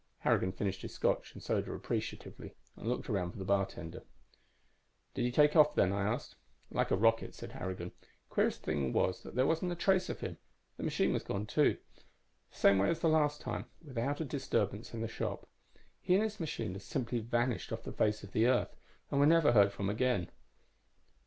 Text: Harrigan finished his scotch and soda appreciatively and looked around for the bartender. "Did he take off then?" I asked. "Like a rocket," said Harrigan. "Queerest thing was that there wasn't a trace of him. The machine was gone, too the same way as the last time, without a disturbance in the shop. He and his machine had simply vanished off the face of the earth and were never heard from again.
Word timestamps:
Harrigan 0.21 0.51
finished 0.51 0.81
his 0.81 0.95
scotch 0.95 1.31
and 1.35 1.43
soda 1.43 1.71
appreciatively 1.73 2.55
and 2.75 2.87
looked 2.89 3.07
around 3.07 3.29
for 3.29 3.37
the 3.37 3.45
bartender. 3.45 4.01
"Did 5.13 5.25
he 5.25 5.31
take 5.31 5.55
off 5.55 5.75
then?" 5.75 5.93
I 5.93 6.01
asked. 6.01 6.37
"Like 6.71 6.89
a 6.89 6.95
rocket," 6.97 7.35
said 7.35 7.51
Harrigan. 7.51 7.91
"Queerest 8.27 8.63
thing 8.63 8.93
was 8.93 9.21
that 9.21 9.35
there 9.35 9.45
wasn't 9.45 9.73
a 9.73 9.75
trace 9.75 10.09
of 10.09 10.21
him. 10.21 10.37
The 10.77 10.81
machine 10.81 11.13
was 11.13 11.21
gone, 11.21 11.45
too 11.45 11.77
the 12.49 12.57
same 12.57 12.79
way 12.79 12.89
as 12.89 13.01
the 13.01 13.09
last 13.09 13.41
time, 13.41 13.65
without 13.85 14.19
a 14.19 14.25
disturbance 14.25 14.91
in 14.95 15.01
the 15.01 15.07
shop. 15.07 15.47
He 15.99 16.15
and 16.15 16.23
his 16.23 16.39
machine 16.39 16.73
had 16.73 16.81
simply 16.81 17.19
vanished 17.19 17.71
off 17.71 17.83
the 17.83 17.91
face 17.93 18.23
of 18.23 18.31
the 18.31 18.47
earth 18.47 18.75
and 19.11 19.19
were 19.19 19.27
never 19.27 19.51
heard 19.51 19.71
from 19.71 19.87
again. 19.87 20.31